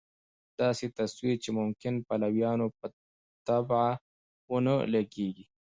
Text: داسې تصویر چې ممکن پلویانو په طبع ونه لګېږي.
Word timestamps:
داسې 0.61 0.85
تصویر 0.97 1.35
چې 1.43 1.49
ممکن 1.59 1.93
پلویانو 2.07 2.67
په 2.77 2.85
طبع 3.47 3.87
ونه 4.51 4.75
لګېږي. 4.93 5.45